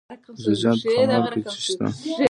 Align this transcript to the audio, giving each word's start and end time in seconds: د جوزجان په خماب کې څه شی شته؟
د 0.37 0.39
جوزجان 0.43 0.75
په 0.81 0.89
خماب 0.95 1.23
کې 1.31 1.41
څه 1.49 1.57
شی 1.63 1.73
شته؟ 1.73 1.85